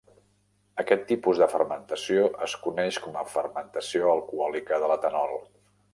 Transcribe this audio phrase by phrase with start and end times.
[0.83, 5.39] Aquest tipus de fermentació es coneix com a fermentació alcohòlica de l'etanol.